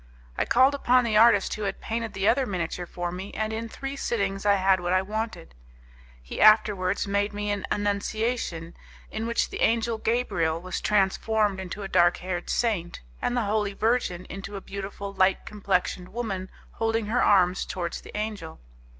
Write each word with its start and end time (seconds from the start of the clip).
I 0.35 0.45
called 0.45 0.73
upon 0.73 1.03
the 1.03 1.15
artist 1.15 1.53
who 1.53 1.61
had 1.61 1.79
painted 1.79 2.13
the 2.15 2.27
other 2.27 2.47
miniature 2.47 2.87
for 2.87 3.11
me, 3.11 3.31
and 3.35 3.53
in 3.53 3.69
three 3.69 3.95
sittings 3.95 4.47
I 4.47 4.55
had 4.55 4.79
what 4.79 4.93
I 4.93 5.03
wanted. 5.03 5.53
He 6.23 6.41
afterwards 6.41 7.05
made 7.07 7.33
me 7.33 7.51
an 7.51 7.67
Annunciation, 7.69 8.73
in 9.11 9.27
which 9.27 9.51
the 9.51 9.61
angel 9.61 9.99
Gabriel 9.99 10.59
was 10.59 10.81
transformed 10.81 11.59
into 11.59 11.83
a 11.83 11.87
dark 11.87 12.17
haired 12.17 12.49
saint, 12.49 13.01
and 13.21 13.37
the 13.37 13.45
Holy 13.45 13.73
Virgin 13.73 14.25
into 14.25 14.55
a 14.55 14.59
beautiful, 14.61 15.13
light 15.13 15.45
complexioned 15.45 16.09
woman 16.09 16.49
holding 16.71 17.05
her 17.05 17.21
arms 17.23 17.63
towards 17.63 18.01
the 18.01 18.17
angel. 18.17 18.59